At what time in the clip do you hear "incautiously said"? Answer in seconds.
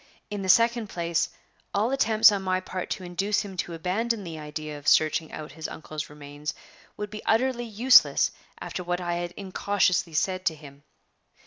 9.37-10.43